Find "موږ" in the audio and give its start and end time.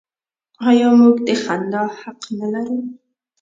0.99-1.15